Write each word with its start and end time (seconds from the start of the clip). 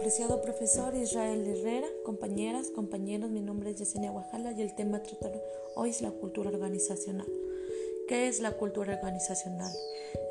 Apreciado 0.00 0.40
profesor 0.40 0.94
Israel 0.94 1.46
Herrera, 1.46 1.86
compañeras, 2.06 2.70
compañeros, 2.70 3.30
mi 3.30 3.42
nombre 3.42 3.68
es 3.68 3.76
Yesenia 3.76 4.10
Guajala 4.10 4.52
y 4.52 4.62
el 4.62 4.74
tema 4.74 4.96
a 4.96 5.02
tratar 5.02 5.30
hoy 5.74 5.90
es 5.90 6.00
la 6.00 6.10
cultura 6.10 6.48
organizacional. 6.48 7.26
¿Qué 8.08 8.26
es 8.26 8.40
la 8.40 8.52
cultura 8.52 8.94
organizacional? 8.94 9.70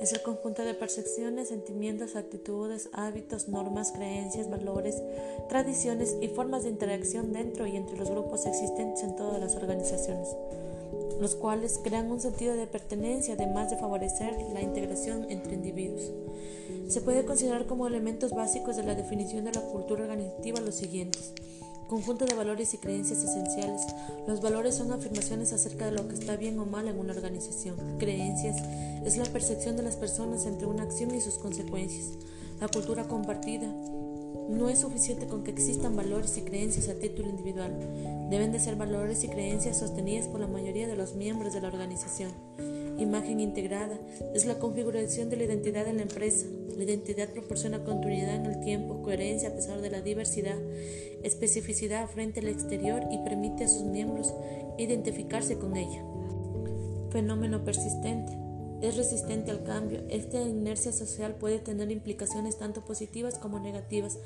Es 0.00 0.14
el 0.14 0.22
conjunto 0.22 0.64
de 0.64 0.72
percepciones, 0.72 1.48
sentimientos, 1.48 2.16
actitudes, 2.16 2.88
hábitos, 2.94 3.48
normas, 3.48 3.92
creencias, 3.92 4.48
valores, 4.48 5.02
tradiciones 5.50 6.16
y 6.22 6.28
formas 6.28 6.62
de 6.62 6.70
interacción 6.70 7.34
dentro 7.34 7.66
y 7.66 7.76
entre 7.76 7.98
los 7.98 8.08
grupos 8.08 8.46
existentes 8.46 9.02
en 9.02 9.16
todas 9.16 9.38
las 9.38 9.54
organizaciones, 9.54 10.34
los 11.20 11.34
cuales 11.34 11.80
crean 11.82 12.10
un 12.10 12.20
sentido 12.20 12.54
de 12.54 12.66
pertenencia 12.66 13.34
además 13.34 13.70
de 13.70 13.76
favorecer 13.76 14.36
la 14.52 14.62
integración 14.62 15.26
entre 15.30 15.54
individuos. 15.54 16.12
Se 16.88 17.00
puede 17.00 17.24
considerar 17.24 17.66
como 17.66 17.86
elementos 17.86 18.32
básicos 18.32 18.76
de 18.76 18.84
la 18.84 18.94
definición 18.94 19.44
de 19.44 19.52
la 19.52 19.60
cultura 19.60 20.04
organizativa 20.04 20.60
los 20.60 20.74
siguientes. 20.74 21.32
Conjunto 21.88 22.26
de 22.26 22.34
valores 22.34 22.74
y 22.74 22.78
creencias 22.78 23.22
esenciales. 23.22 23.82
Los 24.26 24.42
valores 24.42 24.74
son 24.74 24.92
afirmaciones 24.92 25.52
acerca 25.52 25.86
de 25.86 25.92
lo 25.92 26.06
que 26.06 26.14
está 26.14 26.36
bien 26.36 26.58
o 26.58 26.66
mal 26.66 26.86
en 26.86 26.98
una 26.98 27.14
organización. 27.14 27.76
Creencias 27.98 28.56
es 29.04 29.16
la 29.16 29.24
percepción 29.24 29.76
de 29.76 29.82
las 29.82 29.96
personas 29.96 30.44
entre 30.44 30.66
una 30.66 30.82
acción 30.82 31.14
y 31.14 31.20
sus 31.20 31.38
consecuencias. 31.38 32.18
La 32.60 32.68
cultura 32.68 33.04
compartida. 33.04 33.66
No 34.48 34.70
es 34.70 34.78
suficiente 34.78 35.26
con 35.26 35.44
que 35.44 35.50
existan 35.50 35.94
valores 35.94 36.38
y 36.38 36.40
creencias 36.40 36.88
a 36.88 36.94
título 36.94 37.28
individual. 37.28 37.70
Deben 38.30 38.50
de 38.50 38.58
ser 38.58 38.76
valores 38.76 39.22
y 39.22 39.28
creencias 39.28 39.78
sostenidas 39.78 40.26
por 40.26 40.40
la 40.40 40.46
mayoría 40.46 40.88
de 40.88 40.96
los 40.96 41.14
miembros 41.14 41.52
de 41.52 41.60
la 41.60 41.68
organización. 41.68 42.30
Imagen 42.98 43.40
integrada 43.40 43.98
es 44.34 44.46
la 44.46 44.58
configuración 44.58 45.28
de 45.28 45.36
la 45.36 45.44
identidad 45.44 45.84
de 45.84 45.92
la 45.92 46.02
empresa. 46.02 46.46
La 46.76 46.84
identidad 46.84 47.28
proporciona 47.28 47.84
continuidad 47.84 48.36
en 48.36 48.46
el 48.46 48.60
tiempo, 48.60 49.02
coherencia 49.02 49.50
a 49.50 49.54
pesar 49.54 49.82
de 49.82 49.90
la 49.90 50.00
diversidad, 50.00 50.56
especificidad 51.22 52.08
frente 52.08 52.40
al 52.40 52.48
exterior 52.48 53.02
y 53.10 53.18
permite 53.18 53.64
a 53.64 53.68
sus 53.68 53.84
miembros 53.84 54.32
identificarse 54.78 55.58
con 55.58 55.76
ella. 55.76 56.02
Fenómeno 57.10 57.64
persistente. 57.64 58.47
Es 58.80 58.96
resistente 58.96 59.50
al 59.50 59.64
cambio. 59.64 60.02
Esta 60.08 60.40
inercia 60.40 60.92
social 60.92 61.34
puede 61.34 61.58
tener 61.58 61.90
implicaciones 61.90 62.58
tanto 62.58 62.84
positivas 62.84 63.36
como 63.36 63.58
negativas. 63.58 64.18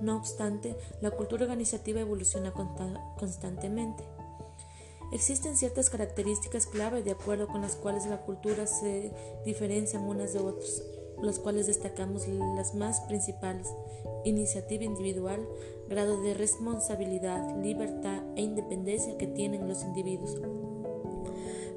No 0.00 0.16
obstante, 0.16 0.76
la 1.00 1.12
cultura 1.12 1.44
organizativa 1.44 2.00
evoluciona 2.00 2.52
constantemente. 3.16 4.02
Existen 5.12 5.56
ciertas 5.56 5.90
características 5.90 6.66
clave 6.66 7.02
de 7.02 7.12
acuerdo 7.12 7.46
con 7.48 7.62
las 7.62 7.76
cuales 7.76 8.06
la 8.06 8.22
cultura 8.22 8.66
se 8.66 9.12
diferencian 9.44 10.02
unas 10.02 10.32
de 10.32 10.40
otras, 10.40 10.82
las 11.20 11.38
cuales 11.38 11.66
destacamos 11.66 12.26
las 12.28 12.74
más 12.74 13.00
principales. 13.02 13.68
Iniciativa 14.24 14.84
individual, 14.84 15.46
grado 15.88 16.20
de 16.22 16.34
responsabilidad, 16.34 17.56
libertad 17.60 18.22
e 18.36 18.42
independencia 18.42 19.16
que 19.18 19.26
tienen 19.26 19.68
los 19.68 19.82
individuos. 19.82 20.36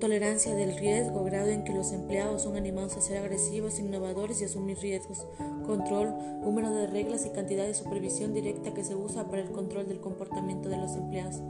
Tolerancia 0.00 0.54
del 0.54 0.76
riesgo, 0.76 1.24
grado 1.24 1.48
en 1.48 1.64
que 1.64 1.72
los 1.72 1.90
empleados 1.90 2.42
son 2.42 2.56
animados 2.56 2.96
a 2.96 3.00
ser 3.00 3.18
agresivos, 3.18 3.80
innovadores 3.80 4.40
y 4.40 4.44
asumir 4.44 4.78
riesgos. 4.78 5.26
Control, 5.66 6.14
número 6.40 6.70
de 6.70 6.86
reglas 6.86 7.26
y 7.26 7.30
cantidad 7.30 7.66
de 7.66 7.74
supervisión 7.74 8.32
directa 8.32 8.72
que 8.72 8.84
se 8.84 8.94
usa 8.94 9.28
para 9.28 9.42
el 9.42 9.50
control 9.50 9.88
del 9.88 9.98
comportamiento 9.98 10.68
de 10.68 10.76
los 10.76 10.94
empleados. 10.94 11.42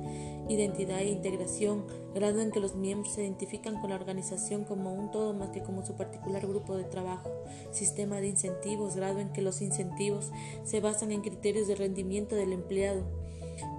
Identidad 0.48 1.00
e 1.00 1.10
integración, 1.10 1.84
grado 2.14 2.40
en 2.40 2.50
que 2.50 2.60
los 2.60 2.74
miembros 2.74 3.12
se 3.12 3.22
identifican 3.22 3.82
con 3.82 3.90
la 3.90 3.96
organización 3.96 4.64
como 4.64 4.94
un 4.94 5.10
todo 5.10 5.34
más 5.34 5.50
que 5.50 5.62
como 5.62 5.84
su 5.84 5.94
particular 5.94 6.46
grupo 6.46 6.74
de 6.74 6.84
trabajo. 6.84 7.30
Sistema 7.70 8.16
de 8.16 8.28
incentivos, 8.28 8.96
grado 8.96 9.20
en 9.20 9.30
que 9.30 9.42
los 9.42 9.60
incentivos 9.60 10.30
se 10.64 10.80
basan 10.80 11.12
en 11.12 11.20
criterios 11.20 11.68
de 11.68 11.74
rendimiento 11.74 12.34
del 12.34 12.54
empleado. 12.54 13.02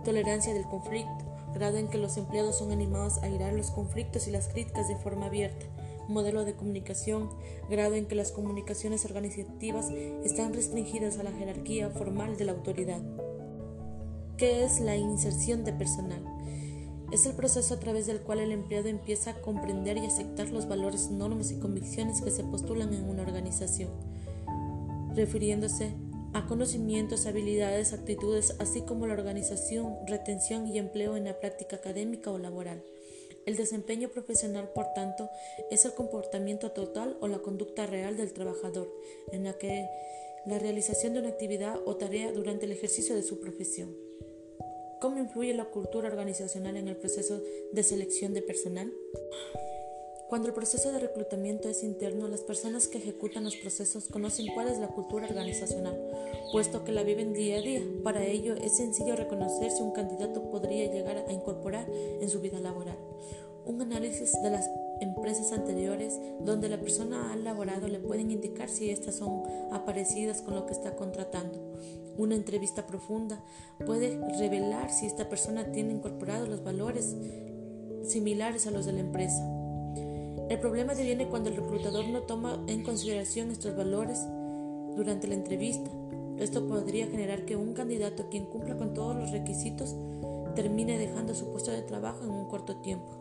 Tolerancia 0.06 0.54
del 0.54 0.66
conflicto 0.66 1.29
grado 1.60 1.78
en 1.78 1.90
que 1.90 1.98
los 1.98 2.16
empleados 2.16 2.58
son 2.58 2.72
animados 2.72 3.18
a 3.18 3.28
irar 3.28 3.52
los 3.52 3.70
conflictos 3.70 4.28
y 4.28 4.32
las 4.32 4.48
críticas 4.48 4.88
de 4.88 4.96
forma 4.96 5.26
abierta, 5.26 5.66
modelo 6.08 6.46
de 6.46 6.56
comunicación, 6.56 7.30
grado 7.70 7.96
en 7.96 8.06
que 8.06 8.16
las 8.16 8.32
comunicaciones 8.32 9.04
organizativas 9.04 9.90
están 10.24 10.54
restringidas 10.54 11.20
a 11.20 11.24
la 11.24 11.34
jerarquía 11.34 11.90
formal 11.90 12.38
de 12.38 12.46
la 12.46 12.54
autoridad. 12.54 13.02
¿Qué 14.38 14.64
es 14.64 14.80
la 14.80 14.96
inserción 14.96 15.66
de 15.66 15.74
personal? 15.74 16.24
Es 17.12 17.26
el 17.26 17.34
proceso 17.34 17.74
a 17.74 17.80
través 17.80 18.08
del 18.08 18.22
cual 18.22 18.40
el 18.40 18.54
empleado 18.54 18.88
empieza 18.88 19.32
a 19.32 19.42
comprender 19.42 19.98
y 19.98 20.06
aceptar 20.06 20.50
los 20.52 20.66
valores, 20.66 21.12
normas 21.12 21.52
y 21.52 21.60
convicciones 21.60 22.22
que 22.22 22.32
se 22.32 22.46
postulan 22.46 22.94
en 22.94 23.04
una 23.04 23.24
organización, 23.24 23.90
refiriéndose 25.14 25.94
a 26.34 26.46
conocimientos, 26.46 27.26
habilidades, 27.26 27.94
actitudes, 27.94 28.56
así 28.60 28.82
como 28.82 29.08
la 29.08 29.14
organización, 29.14 29.96
retención 30.08 30.68
y 30.68 30.78
empleo 30.78 31.16
en 31.16 31.26
la 31.26 31.40
práctica 31.40 31.78
académica 31.78 32.32
o 32.32 32.38
laboral. 32.38 32.84
El 33.46 33.56
desempeño 33.56 34.10
profesional, 34.10 34.70
por 34.74 34.94
tanto, 34.94 35.30
es 35.72 35.86
el 35.86 35.94
comportamiento 35.94 36.72
total 36.72 37.18
o 37.20 37.28
la 37.28 37.40
conducta 37.40 37.86
real 37.88 38.18
del 38.18 38.34
trabajador, 38.34 38.94
en 39.32 39.46
la 39.46 39.54
que 39.54 39.88
la 40.46 40.60
realización 40.60 41.14
de 41.14 41.20
una 41.20 41.30
actividad 41.30 41.80
o 41.86 41.96
tarea 41.96 42.32
durante 42.32 42.66
el 42.66 42.72
ejercicio 42.72 43.16
de 43.16 43.24
su 43.24 43.40
profesión. 43.40 43.96
¿Cómo 45.00 45.18
influye 45.18 45.54
la 45.54 45.66
cultura 45.66 46.10
organizacional 46.10 46.76
en 46.78 46.88
el 46.90 46.98
proceso 46.98 47.42
de 47.72 47.84
selección 47.84 48.34
de 48.34 48.42
personal? 48.42 48.94
Cuando 50.30 50.48
el 50.48 50.54
proceso 50.54 50.92
de 50.92 51.00
reclutamiento 51.00 51.70
es 51.70 51.82
interno, 51.82 52.28
las 52.28 52.42
personas 52.42 52.88
que 52.88 53.00
ejecutan 53.00 53.46
los 53.46 53.56
procesos 53.56 54.10
conocen 54.10 54.46
cuál 54.54 54.68
es 54.68 54.78
la 54.78 54.90
cultura 54.90 55.26
organizacional, 55.26 56.00
puesto 56.52 56.84
que 56.84 56.92
la 56.92 57.02
viven 57.02 57.34
día 57.34 57.58
a 57.58 57.62
día. 57.62 57.82
Para 58.04 58.24
ello 58.24 58.54
es 58.54 58.78
sencillo 58.78 59.16
reconocer 59.16 59.72
si 59.72 59.82
un 59.82 59.90
candidato 59.90 60.52
podría 60.52 60.86
llegar 60.86 61.26
a 61.28 61.34
incorporar 61.34 61.90
en 61.90 62.30
su 62.30 62.42
vida 62.42 62.60
laboral. 62.60 63.00
Un 63.66 63.82
análisis 63.82 64.40
de 64.44 64.52
las 64.52 64.70
empresas 65.02 65.52
anteriores 65.52 66.20
donde 66.42 66.70
la 66.70 66.80
persona 66.80 67.34
ha 67.34 67.36
laborado 67.36 67.88
le 67.88 67.98
pueden 67.98 68.30
indicar 68.30 68.70
si 68.70 68.92
estas 68.92 69.16
son 69.16 69.42
aparecidas 69.72 70.44
con 70.44 70.54
lo 70.54 70.68
que 70.68 70.74
está 70.74 70.96
contratando. 70.96 71.60
Una 72.18 72.36
entrevista 72.36 72.86
profunda 72.86 73.44
puede 73.84 74.20
revelar 74.38 74.92
si 74.92 75.08
esta 75.08 75.28
persona 75.28 75.72
tiene 75.72 75.92
incorporados 75.92 76.48
los 76.48 76.64
valores 76.64 77.16
similares 78.04 78.68
a 78.68 78.72
los 78.72 78.86
de 78.86 78.94
la 78.94 79.00
empresa. 79.00 79.59
El 80.50 80.60
problema 80.60 80.96
viene 80.96 81.28
cuando 81.28 81.52
el 81.52 81.58
reclutador 81.58 82.08
no 82.10 82.24
toma 82.24 82.64
en 82.66 82.82
consideración 82.82 83.52
estos 83.52 83.78
valores 83.78 84.20
durante 84.96 85.28
la 85.28 85.36
entrevista. 85.36 85.92
Esto 86.40 86.68
podría 86.68 87.06
generar 87.06 87.46
que 87.46 87.56
un 87.56 87.74
candidato 87.76 88.30
quien 88.32 88.48
cumpla 88.48 88.76
con 88.76 88.96
todos 88.96 89.16
los 89.16 89.30
requisitos 89.30 89.96
termine 90.56 90.98
dejando 90.98 91.36
su 91.36 91.52
puesto 91.52 91.70
de 91.70 91.84
trabajo 91.84 92.24
en 92.24 92.32
un 92.32 92.48
corto 92.48 92.78
tiempo. 92.78 93.12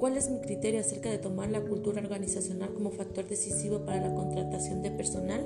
¿Cuál 0.00 0.16
es 0.16 0.28
mi 0.28 0.40
criterio 0.40 0.80
acerca 0.80 1.08
de 1.08 1.18
tomar 1.18 1.48
la 1.50 1.60
cultura 1.60 2.02
organizacional 2.02 2.74
como 2.74 2.90
factor 2.90 3.28
decisivo 3.28 3.84
para 3.84 4.00
la 4.00 4.12
contratación 4.12 4.82
de 4.82 4.90
personal? 4.90 5.40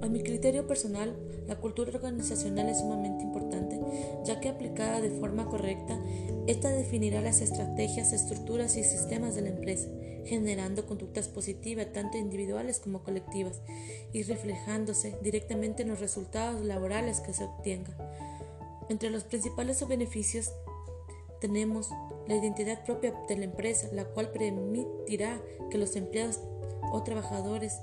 A 0.00 0.08
mi 0.08 0.22
criterio 0.22 0.66
personal, 0.66 1.14
la 1.46 1.56
cultura 1.56 1.90
organizacional 1.92 2.70
es 2.70 2.78
sumamente 2.78 3.24
importante, 3.24 3.77
ya 4.24 4.40
que 4.40 4.48
aplicada 4.48 5.00
de 5.00 5.10
forma 5.10 5.46
correcta, 5.46 5.98
esta 6.46 6.70
definirá 6.70 7.20
las 7.20 7.40
estrategias, 7.40 8.12
estructuras 8.12 8.76
y 8.76 8.84
sistemas 8.84 9.34
de 9.34 9.42
la 9.42 9.50
empresa, 9.50 9.88
generando 10.24 10.86
conductas 10.86 11.28
positivas 11.28 11.92
tanto 11.92 12.18
individuales 12.18 12.80
como 12.80 13.02
colectivas 13.02 13.60
y 14.12 14.22
reflejándose 14.22 15.16
directamente 15.22 15.82
en 15.82 15.88
los 15.88 16.00
resultados 16.00 16.64
laborales 16.64 17.20
que 17.20 17.32
se 17.32 17.44
obtengan. 17.44 17.96
Entre 18.88 19.10
los 19.10 19.24
principales 19.24 19.86
beneficios 19.86 20.52
tenemos 21.40 21.90
la 22.26 22.36
identidad 22.36 22.84
propia 22.84 23.14
de 23.28 23.36
la 23.36 23.44
empresa, 23.44 23.88
la 23.92 24.04
cual 24.04 24.30
permitirá 24.30 25.40
que 25.70 25.78
los 25.78 25.96
empleados 25.96 26.40
o 26.92 27.02
trabajadores 27.02 27.80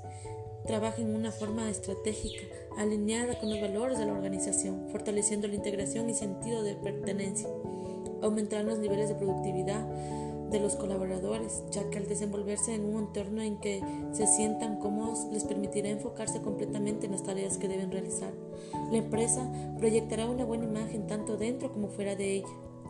trabaja 0.66 1.00
en 1.00 1.14
una 1.14 1.32
forma 1.32 1.70
estratégica 1.70 2.42
alineada 2.76 3.38
con 3.38 3.50
los 3.50 3.60
valores 3.60 3.98
de 3.98 4.06
la 4.06 4.12
organización, 4.12 4.88
fortaleciendo 4.90 5.48
la 5.48 5.54
integración 5.54 6.10
y 6.10 6.14
sentido 6.14 6.62
de 6.62 6.74
pertenencia. 6.74 7.48
Aumentarán 8.22 8.66
los 8.66 8.78
niveles 8.78 9.08
de 9.08 9.14
productividad 9.14 9.86
de 10.50 10.60
los 10.60 10.76
colaboradores, 10.76 11.64
ya 11.70 11.88
que 11.90 11.98
al 11.98 12.06
desenvolverse 12.06 12.74
en 12.74 12.84
un 12.84 13.04
entorno 13.04 13.42
en 13.42 13.58
que 13.58 13.82
se 14.12 14.26
sientan 14.26 14.78
cómodos 14.78 15.26
les 15.32 15.44
permitirá 15.44 15.88
enfocarse 15.88 16.40
completamente 16.40 17.06
en 17.06 17.12
las 17.12 17.24
tareas 17.24 17.58
que 17.58 17.68
deben 17.68 17.90
realizar. 17.90 18.32
La 18.90 18.98
empresa 18.98 19.50
proyectará 19.78 20.26
una 20.26 20.44
buena 20.44 20.64
imagen 20.64 21.06
tanto 21.06 21.36
dentro 21.36 21.72
como 21.72 21.88
fuera 21.88 22.14
de 22.14 22.36
ella. 22.36 22.48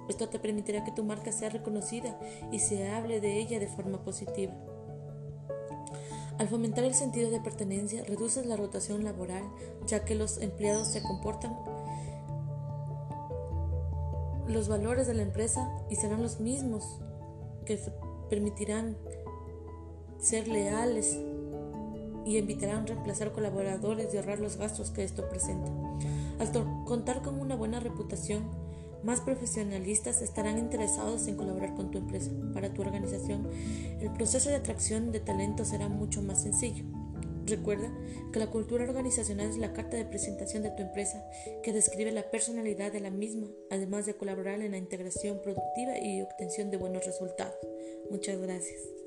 Esto 0.08 0.29
te 0.29 0.38
permitirá 0.38 0.84
que 0.84 0.93
tu 0.93 1.02
marca 1.02 1.32
sea 1.32 1.49
reconocida 1.49 2.19
y 2.52 2.61
se 2.61 2.88
hable 2.88 3.20
de 3.20 3.40
ella 3.40 3.58
de 3.58 3.67
forma 3.67 4.02
positiva. 4.05 4.55
Al 6.38 6.49
fomentar 6.49 6.85
el 6.85 6.94
sentido 6.94 7.31
de 7.31 7.41
pertenencia, 7.41 8.05
reduces 8.05 8.44
la 8.44 8.56
rotación 8.56 9.05
laboral, 9.05 9.44
ya 9.87 10.05
que 10.05 10.15
los 10.15 10.38
empleados 10.38 10.88
se 10.88 11.03
comportan 11.03 11.56
los 14.47 14.69
valores 14.69 15.06
de 15.06 15.15
la 15.15 15.23
empresa 15.23 15.69
y 15.91 15.97
serán 15.97 16.23
los 16.23 16.41
mismos 16.41 17.00
que 17.65 17.81
permitirán 18.29 18.97
ser 20.19 20.47
leales 20.49 21.19
y 22.25 22.39
evitarán 22.39 22.87
reemplazar 22.87 23.32
colaboradores 23.32 24.12
y 24.12 24.17
ahorrar 24.17 24.41
los 24.41 24.56
gastos 24.56 24.91
que 24.91 25.05
esto 25.05 25.29
presenta. 25.29 25.71
Al 26.39 26.50
contar 26.85 27.23
con 27.23 27.41
una 27.41 27.56
buena 27.56 27.81
reputación, 27.81 28.44
más 29.02 29.20
profesionalistas 29.20 30.22
estarán 30.22 30.58
interesados 30.58 31.26
en 31.28 31.37
colaborar 31.37 31.75
con 31.75 31.90
tu 31.90 31.98
empresa. 31.98 32.31
Para 32.52 32.72
tu 32.72 32.82
organización, 32.82 33.48
el 34.00 34.12
proceso 34.12 34.48
de 34.50 34.56
atracción 34.56 35.12
de 35.12 35.20
talento 35.20 35.64
será 35.64 35.88
mucho 35.88 36.22
más 36.22 36.43
sencillo. 36.43 36.84
Recuerda 37.46 37.93
que 38.32 38.40
la 38.40 38.50
cultura 38.50 38.84
organizacional 38.84 39.48
es 39.48 39.56
la 39.56 39.72
carta 39.72 39.96
de 39.96 40.04
presentación 40.04 40.64
de 40.64 40.70
tu 40.70 40.82
empresa 40.82 41.25
que 41.62 41.72
describe 41.72 42.10
la 42.10 42.28
personalidad 42.28 42.90
de 42.90 43.00
la 43.00 43.10
misma, 43.10 43.46
además 43.70 44.04
de 44.04 44.16
colaborar 44.16 44.60
en 44.60 44.72
la 44.72 44.78
integración 44.78 45.40
productiva 45.43 45.96
y 45.98 46.22
obtención 46.22 46.70
de 46.70 46.76
buenos 46.76 47.06
resultados. 47.06 47.54
Muchas 48.10 48.40
gracias. 48.40 49.06